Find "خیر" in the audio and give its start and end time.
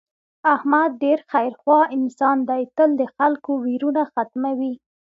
1.31-1.53